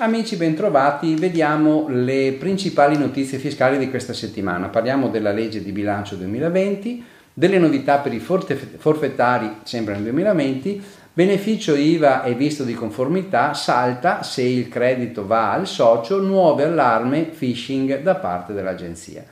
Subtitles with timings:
[0.00, 4.68] Amici bentrovati, vediamo le principali notizie fiscali di questa settimana.
[4.68, 7.04] Parliamo della legge di bilancio 2020,
[7.34, 14.22] delle novità per i forfettari sempre nel 2020, beneficio IVA e visto di conformità, salta
[14.22, 19.24] se il credito va al socio, nuove allarme phishing da parte dell'agenzia.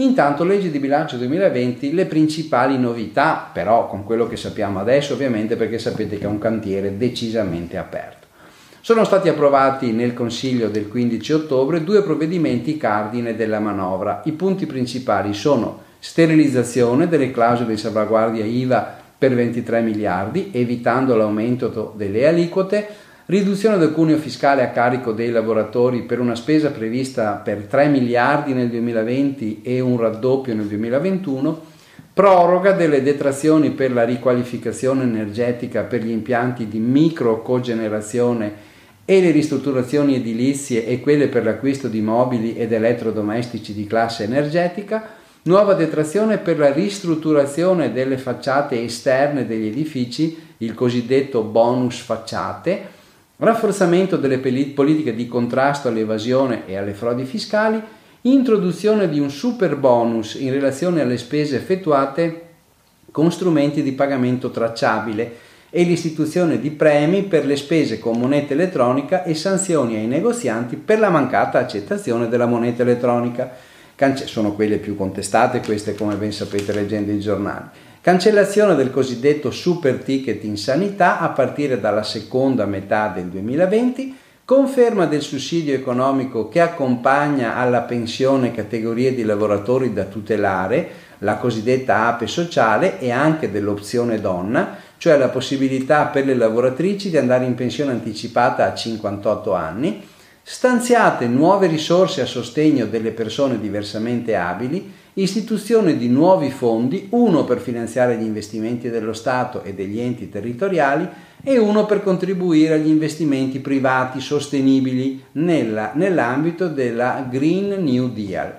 [0.00, 5.56] Intanto legge di bilancio 2020, le principali novità, però con quello che sappiamo adesso ovviamente
[5.56, 8.28] perché sapete che è un cantiere decisamente aperto.
[8.80, 14.22] Sono stati approvati nel Consiglio del 15 ottobre due provvedimenti cardine della manovra.
[14.24, 21.92] I punti principali sono sterilizzazione delle clausole di salvaguardia IVA per 23 miliardi, evitando l'aumento
[21.96, 22.86] delle aliquote,
[23.28, 28.54] riduzione del cuneo fiscale a carico dei lavoratori per una spesa prevista per 3 miliardi
[28.54, 31.60] nel 2020 e un raddoppio nel 2021,
[32.14, 38.66] proroga delle detrazioni per la riqualificazione energetica per gli impianti di micro cogenerazione
[39.04, 45.06] e le ristrutturazioni edilizie e quelle per l'acquisto di mobili ed elettrodomestici di classe energetica,
[45.42, 52.96] nuova detrazione per la ristrutturazione delle facciate esterne degli edifici, il cosiddetto bonus facciate,
[53.38, 57.80] rafforzamento delle politiche di contrasto all'evasione e alle frodi fiscali,
[58.22, 62.46] introduzione di un super bonus in relazione alle spese effettuate
[63.12, 69.22] con strumenti di pagamento tracciabile e l'istituzione di premi per le spese con moneta elettronica
[69.22, 73.50] e sanzioni ai negozianti per la mancata accettazione della moneta elettronica.
[73.94, 77.66] Cance- sono quelle più contestate, queste come ben sapete leggendo i giornali.
[78.08, 85.04] Cancellazione del cosiddetto super ticket in sanità a partire dalla seconda metà del 2020, conferma
[85.04, 92.26] del sussidio economico che accompagna alla pensione categorie di lavoratori da tutelare, la cosiddetta ape
[92.26, 97.92] sociale e anche dell'opzione donna, cioè la possibilità per le lavoratrici di andare in pensione
[97.92, 100.02] anticipata a 58 anni,
[100.50, 107.58] stanziate nuove risorse a sostegno delle persone diversamente abili, istituzione di nuovi fondi, uno per
[107.58, 111.06] finanziare gli investimenti dello Stato e degli enti territoriali
[111.42, 118.50] e uno per contribuire agli investimenti privati sostenibili nella, nell'ambito della Green New Deal.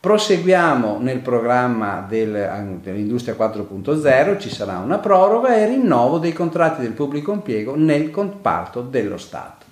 [0.00, 6.90] Proseguiamo nel programma del, dell'Industria 4.0, ci sarà una proroga e rinnovo dei contratti del
[6.90, 9.70] pubblico impiego nel comparto dello Stato.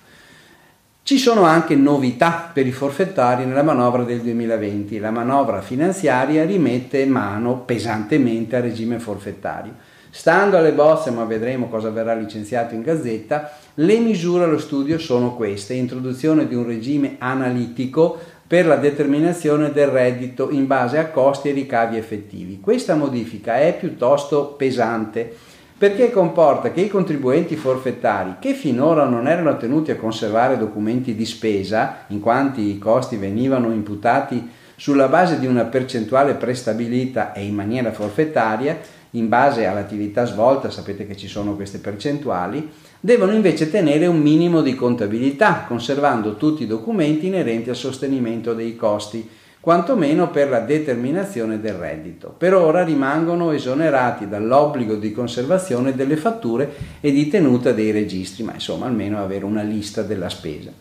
[1.03, 4.99] Ci sono anche novità per i forfettari nella manovra del 2020.
[4.99, 9.73] La manovra finanziaria rimette mano pesantemente al regime forfettario.
[10.11, 15.35] Stando alle bozze, ma vedremo cosa verrà licenziato in gazzetta, le misure allo studio sono
[15.35, 21.49] queste: introduzione di un regime analitico per la determinazione del reddito in base a costi
[21.49, 22.59] e ricavi effettivi.
[22.59, 25.35] Questa modifica è piuttosto pesante
[25.81, 31.25] perché comporta che i contribuenti forfettari che finora non erano tenuti a conservare documenti di
[31.25, 37.55] spesa, in quanto i costi venivano imputati sulla base di una percentuale prestabilita e in
[37.55, 38.79] maniera forfettaria,
[39.11, 44.61] in base all'attività svolta, sapete che ci sono queste percentuali, devono invece tenere un minimo
[44.61, 49.27] di contabilità, conservando tutti i documenti inerenti al sostenimento dei costi,
[49.61, 52.33] quantomeno per la determinazione del reddito.
[52.35, 58.55] Per ora rimangono esonerati dall'obbligo di conservazione delle fatture e di tenuta dei registri, ma
[58.55, 60.71] insomma almeno avere una lista della spesa.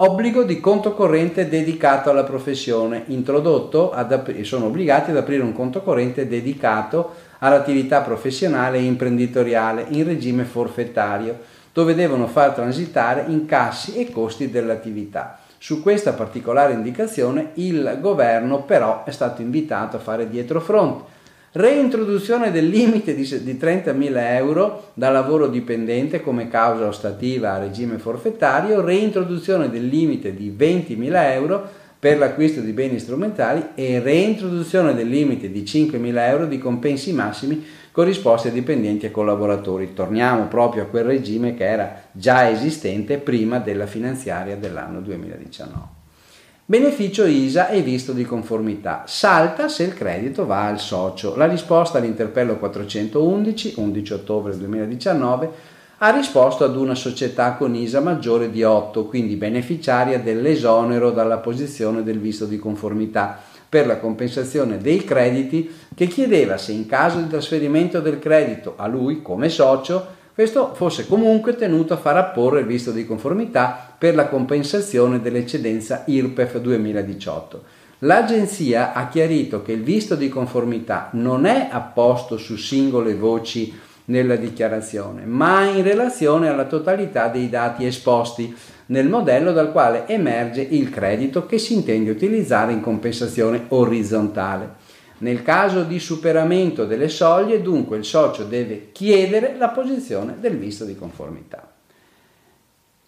[0.00, 3.92] Obbligo di conto corrente dedicato alla professione, introdotto
[4.26, 10.44] e sono obbligati ad aprire un conto corrente dedicato all'attività professionale e imprenditoriale in regime
[10.44, 11.38] forfettario,
[11.72, 15.40] dove devono far transitare incassi e costi dell'attività.
[15.60, 21.16] Su questa particolare indicazione il governo però è stato invitato a fare dietro fronte.
[21.50, 28.82] Reintroduzione del limite di 30.000 euro da lavoro dipendente come causa ostativa a regime forfettario,
[28.82, 35.50] reintroduzione del limite di 20.000 euro per l'acquisto di beni strumentali e reintroduzione del limite
[35.50, 39.92] di 5.000 euro di compensi massimi corrisposti a dipendenti e collaboratori.
[39.92, 45.96] Torniamo proprio a quel regime che era già esistente prima della finanziaria dell'anno 2019.
[46.64, 49.04] Beneficio ISA e visto di conformità.
[49.06, 51.34] Salta se il credito va al socio.
[51.34, 55.50] La risposta all'interpello 411, 11 ottobre 2019,
[56.00, 62.04] ha risposto ad una società con ISA maggiore di 8, quindi beneficiaria dell'esonero dalla posizione
[62.04, 67.26] del visto di conformità per la compensazione dei crediti che chiedeva se in caso di
[67.26, 72.66] trasferimento del credito a lui come socio questo fosse comunque tenuto a far apporre il
[72.66, 77.62] visto di conformità per la compensazione dell'eccedenza IRPEF 2018.
[78.02, 83.74] L'agenzia ha chiarito che il visto di conformità non è apposto su singole voci
[84.08, 88.54] nella dichiarazione, ma in relazione alla totalità dei dati esposti
[88.86, 94.86] nel modello dal quale emerge il credito che si intende utilizzare in compensazione orizzontale.
[95.18, 100.84] Nel caso di superamento delle soglie, dunque, il socio deve chiedere la posizione del visto
[100.84, 101.72] di conformità.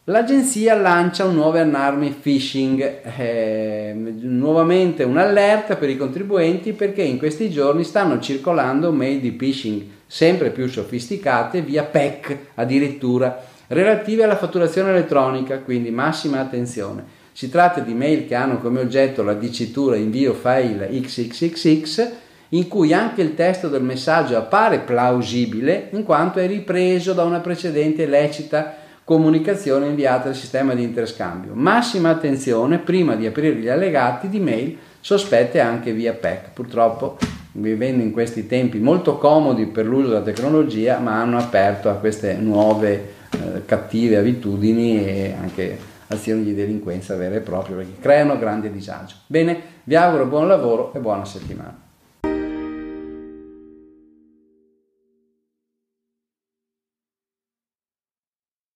[0.05, 7.49] L'agenzia lancia un nuovo allarme phishing, eh, nuovamente un'allerta per i contribuenti perché in questi
[7.49, 14.91] giorni stanno circolando mail di phishing sempre più sofisticate via PEC addirittura relative alla fatturazione
[14.91, 17.05] elettronica, quindi massima attenzione.
[17.31, 22.11] Si tratta di mail che hanno come oggetto la dicitura invio file xxxx
[22.49, 27.39] in cui anche il testo del messaggio appare plausibile in quanto è ripreso da una
[27.39, 28.75] precedente lecita
[29.05, 31.53] comunicazione inviata al sistema di interscambio.
[31.55, 36.51] Massima attenzione prima di aprire gli allegati di mail sospette anche via PEC.
[36.53, 37.17] Purtroppo
[37.61, 42.35] vivendo in questi tempi molto comodi per l'uso della tecnologia, ma hanno aperto a queste
[42.35, 45.79] nuove eh, cattive abitudini e anche
[46.09, 49.15] azioni di delinquenza vere e proprie perché creano grande disagio.
[49.27, 51.90] Bene, vi auguro buon lavoro e buona settimana.